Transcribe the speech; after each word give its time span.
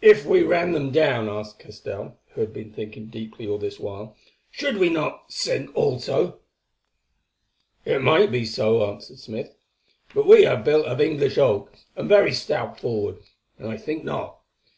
"If 0.00 0.24
we 0.24 0.42
ran 0.42 0.72
them 0.72 0.90
down," 0.92 1.28
asked 1.28 1.58
Castell, 1.58 2.16
who 2.28 2.40
had 2.40 2.54
been 2.54 2.72
thinking 2.72 3.08
deeply 3.08 3.46
all 3.46 3.58
this 3.58 3.78
while, 3.78 4.16
"should 4.50 4.78
we 4.78 4.88
not 4.88 5.30
sink 5.30 5.70
also?" 5.76 6.40
"It 7.84 8.00
might 8.00 8.32
be 8.32 8.46
so," 8.46 8.82
answered 8.90 9.18
Smith; 9.18 9.54
"but 10.14 10.26
we 10.26 10.46
are 10.46 10.56
built 10.56 10.86
of 10.86 11.02
English 11.02 11.36
oak, 11.36 11.76
and 11.96 12.08
very 12.08 12.32
stout 12.32 12.80
forward, 12.80 13.18
and 13.58 13.68
I 13.68 13.76
think 13.76 14.04
not. 14.04 14.38